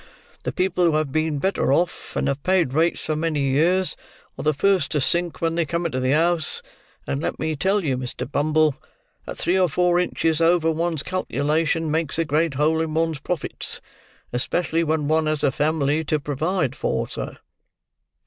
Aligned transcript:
The 0.41 0.51
people 0.51 0.85
who 0.85 0.95
have 0.97 1.11
been 1.11 1.37
better 1.37 1.71
off, 1.71 2.15
and 2.15 2.27
have 2.27 2.41
paid 2.41 2.73
rates 2.73 3.05
for 3.05 3.15
many 3.15 3.41
years, 3.41 3.95
are 4.35 4.41
the 4.43 4.51
first 4.51 4.89
to 4.93 4.99
sink 4.99 5.41
when 5.41 5.53
they 5.53 5.63
come 5.63 5.85
into 5.85 5.99
the 5.99 6.13
house; 6.13 6.63
and 7.05 7.21
let 7.21 7.37
me 7.37 7.55
tell 7.55 7.83
you, 7.85 7.99
Mr. 7.99 8.25
Bumble, 8.25 8.73
that 9.27 9.37
three 9.37 9.59
or 9.59 9.69
four 9.69 9.99
inches 9.99 10.41
over 10.41 10.71
one's 10.71 11.03
calculation 11.03 11.91
makes 11.91 12.17
a 12.17 12.25
great 12.25 12.55
hole 12.55 12.81
in 12.81 12.95
one's 12.95 13.19
profits: 13.19 13.79
especially 14.33 14.83
when 14.83 15.07
one 15.07 15.27
has 15.27 15.43
a 15.43 15.51
family 15.51 16.03
to 16.05 16.19
provide 16.19 16.75
for, 16.75 17.07
sir." 17.07 17.37